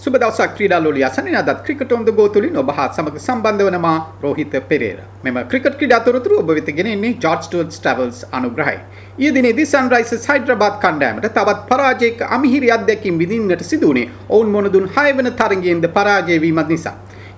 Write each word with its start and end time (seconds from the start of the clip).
සුබ 0.00 0.14
දවසක් 0.20 0.52
ක්‍රීඩා 0.56 0.80
ලෝලිය 0.84 1.02
අසන්නේ 1.08 1.34
අදත් 1.40 1.58
ක්‍රිකට් 1.64 1.90
ඔන් 1.94 2.04
ද 2.06 2.12
ගෝ 2.18 2.28
තුලින් 2.34 2.54
ඔබ 2.60 2.70
හා 2.76 2.86
සමග 2.94 3.18
සම්බන්ධ 3.18 3.64
වන 3.66 3.76
මා 3.84 3.96
රෝහිත 4.22 4.54
පෙරේරා. 4.70 5.04
මෙම 5.24 5.38
ක්‍රිකට් 5.50 5.74
ක්‍රීඩා 5.80 5.98
තොරතුරු 6.06 6.38
ඔබ 6.42 6.52
වෙත 6.58 6.70
ගෙන 6.78 6.88
එන්නේ 6.92 7.10
ජෝර්ජ් 7.24 7.42
ටුවර්ට්ස් 7.46 7.80
ට්‍රැවල්ස් 7.80 8.20
අනුග්‍රහයි. 8.38 8.78
ඊයේ 9.18 9.34
දිනේදී 9.36 9.66
සන්රයිසර්ස් 9.72 10.24
හයිඩ්‍රබාද් 10.30 10.78
කණ්ඩායමට 10.84 11.28
තවත් 11.36 11.58
පරාජයක 11.70 12.22
අමිහිරි 12.36 12.70
අත්දැකීම් 12.76 13.18
විඳින්නට 13.22 13.64
සිදු 13.70 13.90
වුණේ 13.90 14.08
ඔවුන් 14.28 14.54
මොනදුන් 14.54 14.86
6 14.94 15.16
වෙනි 15.18 15.32
තරගයෙන්ද 15.40 15.88
පරාජය 15.98 16.38
වීමත් 16.44 16.72
නිසා. 16.74 16.94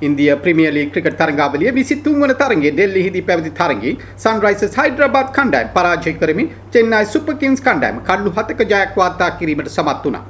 ඉන්දිය 0.09 0.31
ප්‍රමියර් 0.45 0.73
ලීග් 0.77 0.93
ක්‍රිකට් 0.95 1.19
තරගාවලිය 1.23 1.73
23 1.81 2.23
වන 2.23 2.35
තරගයේ 2.43 2.73
ඩෙල්ලිහිදී 2.77 3.25
පැවති 3.31 3.53
තරගයේ 3.63 3.97
සන්රයිසර්ස් 4.27 4.79
හයිඩ්‍රබාද් 4.83 5.35
කණ්ඩායම 5.39 5.75
පරාජය 5.79 6.15
කරමින් 6.23 6.55
චෙන්නයි 6.77 7.03
සුපර් 7.17 7.37
කිංස් 7.43 7.67
කණ්ඩායම 7.67 8.01
කඩලු 8.11 8.33
7ක 8.39 8.71
ජයක් 8.75 9.03
වාර්තා 9.03 9.31
කිරීමට 9.41 9.75
සමත් 9.75 10.01
වුණා. 10.07 10.25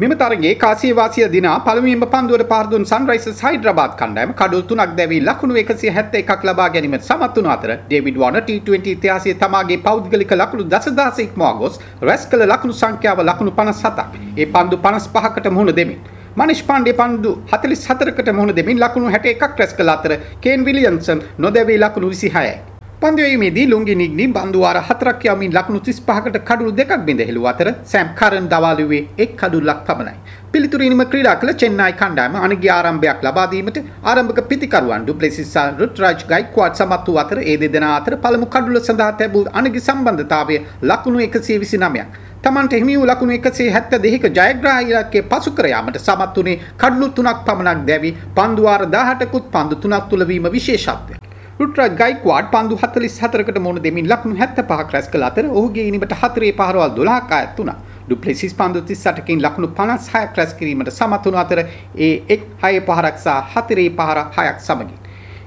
මෙම 0.00 0.12
තරගේ 0.12 0.52
කාසිය 0.54 0.92
වාසිය 0.98 1.26
දිනා 1.32 1.56
පළමුවෙන්ම 1.64 2.04
පන්දුවට 2.12 2.44
පාර 2.52 2.66
දුන් 2.70 2.84
සන්රයිසර්ස් 2.90 3.40
හයිඩ්‍රබාද් 3.46 3.90
කණ්ඩායම 3.98 4.30
කඩුල් 4.38 4.62
තුනක් 4.70 4.94
දැවී 5.00 5.18
ලකුණු 5.26 5.54
171ක් 5.56 6.46
ලබා 6.48 6.68
ගැනීමට 6.76 7.04
සමත් 7.08 7.36
වුණ 7.38 7.50
අතර 7.54 7.72
ඩේවිඩ් 7.82 8.20
වෝනර් 8.22 8.40
T20 8.46 8.88
ඉතිහාසයේ 8.94 9.36
තමාගේ 9.42 9.78
පෞද්ගලික 9.88 10.32
ලකුණු 10.42 10.66
දසදහස 10.72 11.20
ඉක්මවා 11.26 11.52
ගොස් 11.60 11.76
රැස් 12.02 12.24
කළ 12.30 12.46
ලකුණු 12.52 12.78
සංඛ්‍යාව 12.80 13.22
ලකුණු 13.28 13.54
57ක්. 13.60 14.08
ඒ 14.38 14.48
පන්දු 14.56 14.80
55කට 14.88 15.54
මුහුණ 15.58 15.76
දෙමින් 15.82 16.00
මනිෂ් 16.38 16.64
පාණ්ඩේ 16.70 16.98
පන්දු 17.02 17.36
44කට 17.52 18.36
මුහුණ 18.38 18.56
දෙමින් 18.56 18.84
ලකුණු 18.84 19.12
61ක් 19.12 19.52
රැස් 19.60 19.78
කළ 19.78 19.96
අතර 19.98 20.18
කේන් 20.40 20.66
විලියම්සන් 20.66 21.24
නොදැවී 21.38 21.80
ලකුණු 21.84 22.14
26යි. 22.16 22.69
පන්දුවීමේදී 23.02 23.66
ලුංගි 23.68 23.94
නිග්නි 23.98 24.24
බන්දුවාර 24.36 24.78
හතරක් 24.88 25.22
යමින් 25.32 25.52
ලකුණු 25.56 25.78
35කට 25.84 26.40
කඩුළු 26.48 26.72
දෙකක් 26.80 26.90
බිඳ 27.06 27.20
හෙළුව 27.28 27.46
අතර 27.50 27.68
සෑම් 27.92 28.08
කරන් 28.18 28.48
දවාලුවේ 28.52 29.00
එක් 29.24 29.30
කඩුල්ලක් 29.40 29.80
පමණයි. 29.86 30.18
පිළිතුරින්ම 30.52 31.00
ක්‍රීඩා 31.12 31.34
කළ 31.40 31.52
චෙන්නයි 31.62 31.94
කණ්ඩායම 32.00 32.36
අනගිය 32.46 32.72
ආරම්භයක් 32.74 33.22
ලබා 33.26 33.46
දීමට 33.52 33.78
ආරම්භක 34.10 34.40
පිතිකරුවන් 34.50 35.06
ඩුප්ලෙසිස් 35.06 35.48
සහ 35.54 35.78
රුත්රාජ් 35.80 36.26
ගයික්වාඩ් 36.32 36.76
සමත් 36.80 37.06
වූ 37.06 37.22
අතර 37.22 37.40
ඒ 37.44 37.56
දෙදෙනා 37.62 37.94
අතර 38.00 38.16
පළමු 38.26 38.50
කඩුල්ල 38.56 38.80
සඳහා 38.82 39.08
තැබූ 39.22 39.44
අනගි 39.60 39.82
සම්බන්ධතාවය 39.86 40.60
ලකුණු 40.90 41.24
129ක්. 41.28 42.04
තමන්ට 42.44 42.78
හිමි 42.80 42.98
වූ 42.98 43.08
ලකුණු 43.12 43.40
172ක 43.48 44.34
ජයග්‍රාහී 44.40 44.92
ඉලක්කය 44.92 45.24
පසු 45.32 45.56
කර 45.56 45.70
යාමට 45.72 45.98
සමත් 46.02 46.36
වුණේ 46.36 46.60
කඩලු 46.84 47.10
3ක් 47.16 47.36
පමණක් 47.48 47.82
දැවි 47.88 48.12
පන්දුවාර 48.38 48.86
18කුත් 48.94 49.50
පන්දු 49.56 49.82
3ක් 49.88 50.04
තුල 50.12 50.28
වීම 50.32 50.52
විශේෂත්වයක්. 50.58 51.19
රුට්රජ් 51.60 51.88
ගයික්වාඩ් 52.00 52.46
පන්දු 52.52 52.74
44කට 52.82 53.58
මුහුණ 53.64 53.80
දෙමින් 53.86 54.06
ලකුණු 54.10 54.36
75ක් 54.42 54.92
රැස් 54.94 55.08
කළ 55.12 55.24
අතර 55.26 55.46
ඔහුගේ 55.58 55.84
ඉනිමට 55.88 56.14
හතරේ 56.20 56.52
පහරවල් 56.60 56.92
12ක් 56.98 57.32
අයත් 57.38 57.58
වුණා. 57.58 57.74
ඩුප්ලෙසිස් 58.06 58.54
පන්දු 58.60 58.80
38කින් 58.90 59.42
ලකුණු 59.46 59.68
56ක් 59.80 60.38
රැස් 60.38 60.54
කිරීමට 60.60 60.90
සමත් 60.92 61.26
වුණු 61.26 61.40
අතර 61.42 61.60
ඒ 62.06 62.10
එක් 62.34 62.46
හයේ 62.62 62.80
පහරක් 62.88 63.18
සහ 63.24 63.52
හතරේ 63.54 63.90
පහර 63.98 64.20
හයක් 64.36 64.64
සමගින්. 64.68 64.96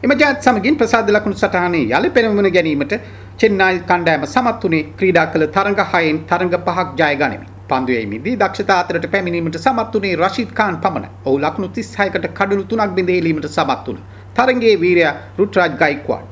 එම 0.03 0.13
ජයත් 0.21 0.45
සමගින් 0.47 0.77
ප්‍රසාද 0.81 1.09
ලකුණු 1.17 1.39
සටහනේ 1.41 1.83
යලි 1.97 2.13
පෙරමුණ 2.17 2.51
ගැනීමට 2.57 2.93
චෙන්නයි 3.41 3.81
කණ්ඩායම 3.89 4.29
සමත් 4.29 4.63
වුණේ 4.65 4.85
ක්‍රීඩා 4.99 5.25
කළ 5.33 5.49
තරඟ 5.57 5.81
6න් 5.87 6.23
තරඟ 6.29 6.55
5ක් 6.69 6.89
ජය 7.01 7.13
ගනිමින්. 7.23 7.49
පන්දුවීමේදී 7.69 8.39
දක්ෂතා 8.41 8.79
අතරට 8.83 9.05
පැමිණීමට 9.13 9.63
සමත් 9.65 9.91
වුණේ 9.95 10.17
රෂීද් 10.23 10.51
ખાන් 10.59 10.77
පමණයි. 10.85 11.09
ඔහු 11.27 11.37
ලකුණු 11.45 11.69
36කට 11.77 12.35
කඩලු 12.39 12.65
3ක් 12.71 12.91
බිඳ 12.99 13.15
හෙලීමට 13.17 13.55
සමත් 13.57 13.87
වුණා. 13.87 14.05
තරගයේ 14.35 14.75
වීරයා 14.79 15.15
රුට්රාජ් 15.39 15.73
ගයික්වාඩ්. 15.81 16.27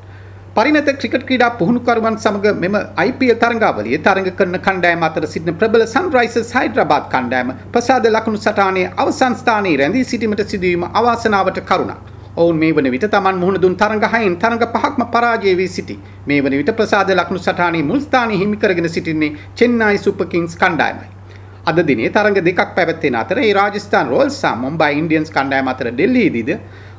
පරිණත 0.53 0.89
ක්‍රිකට් 0.93 1.25
ක්‍රීඩා 1.27 1.51
පුහුණුකරුවන් 1.59 2.15
සමග 2.17 2.53
මෙම 2.57 2.73
IPL 3.03 3.37
තරගාවලියේ 3.43 3.99
තරඟ 3.99 4.31
කරන 4.35 4.57
කණ්ඩායම 4.59 5.03
අතර 5.07 5.25
සිටින 5.25 5.55
ප්‍රබල 5.55 5.83
සන්රයිසර්ස් 5.87 6.49
හයිඩ්‍රබාද් 6.53 7.05
කණ්ඩායම 7.13 7.51
ප්‍රසාද 7.73 8.07
ලකුණු 8.09 8.39
සටහනේ 8.39 8.89
අවසන් 8.97 9.37
ස්ථානයේ 9.41 9.77
රැඳී 9.77 10.03
සිටීමට 10.05 10.43
සිදුවීම 10.45 10.83
අවාසනාවට 10.93 11.61
කරුණක්. 11.63 12.01
ඔවුන් 12.35 12.57
මේ 12.57 12.73
වන 12.73 12.91
විට 12.91 13.07
තමන් 13.07 13.39
මුහුණ 13.39 13.61
දුන් 13.61 13.77
තරඟ 13.77 14.05
හයෙන් 14.13 14.35
තරඟ 14.37 14.67
පහක්ම 14.67 15.07
පරාජය 15.07 15.55
වී 15.57 15.69
සිටි. 15.69 15.95
මේ 16.27 16.41
වන 16.41 16.53
විට 16.53 16.75
ප්‍රසාද 16.75 17.09
ලකුණු 17.13 17.41
සටහනේ 17.41 17.83
මුල් 17.83 17.99
ස්ථානය 18.01 18.35
හිමි 18.35 18.57
කරගෙන 18.57 18.89
සිටින්නේ 18.89 19.35
චෙන්නයි 19.55 19.97
සුපර් 19.99 20.27
කිංස් 20.27 20.55
කණ්ඩායමයි. 20.57 21.07
අද 21.63 21.79
දිනේ 21.85 22.09
තරඟ 22.09 22.39
දෙකක් 22.41 22.75
පැවැත්වෙන 22.75 23.15
අතර 23.15 23.39
ඒ 23.39 23.53
රාජස්ථාන් 23.53 24.07
රෝයල්ස් 24.07 24.37
සහ 24.37 24.55
මුම්බයි 24.57 24.93
ඉන්ඩියන්ස් 24.97 25.29
කණ්ඩායම 25.29 25.67
අතර 25.67 25.91
ඩෙල්ලියේදීද 25.91 26.51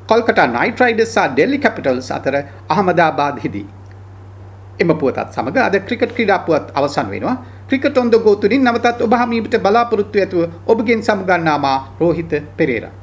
කොල්කටා 0.08 0.46
නයිට් 0.48 0.80
රයිඩර්ස් 0.80 1.14
සහ 1.14 1.28
ඩෙල්ලි 1.32 1.58
කැපිටල්ස් 1.58 2.10
අතර 2.10 2.36
අහමදාබාද්හිදී. 2.68 3.66
එම 4.80 4.94
පුවතත් 5.00 5.28
සමග 5.34 5.56
අද 5.58 5.76
ක්‍රිකට් 5.88 6.16
ක්‍රීඩා 6.16 6.40
පුවත් 6.46 6.72
අවසන් 6.74 7.12
වෙනවා. 7.12 7.36
ක්‍රිකට් 7.68 7.98
ඔන් 7.98 8.10
ද 8.10 8.22
ගෝ 8.24 8.36
තුලින් 8.36 8.64
නවතත් 8.64 8.98
ඔබ 9.02 9.14
හමීට 9.20 9.54
බලාපොරොත්තු 9.58 10.18
ඇතුව 10.18 10.42
ඔබගෙන් 10.66 11.02
සමුගන්නා 11.02 11.58
මා 11.58 11.78
රෝහිත 12.00 12.32
පෙරේරා 12.56 13.01